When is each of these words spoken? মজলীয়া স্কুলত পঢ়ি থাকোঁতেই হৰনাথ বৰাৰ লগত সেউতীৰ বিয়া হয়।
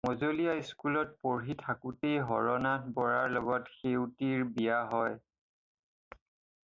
মজলীয়া 0.09 0.53
স্কুলত 0.69 1.11
পঢ়ি 1.25 1.53
থাকোঁতেই 1.65 2.15
হৰনাথ 2.29 2.87
বৰাৰ 2.95 3.29
লগত 3.37 3.75
সেউতীৰ 3.81 4.47
বিয়া 4.57 4.83
হয়। 4.95 5.17